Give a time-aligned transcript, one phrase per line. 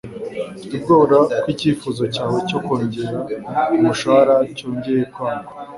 [0.65, 3.19] Mfite ubwoba ko icyifuzo cyawe cyo kongera
[3.75, 5.51] umushahara cyongeye kwangwa.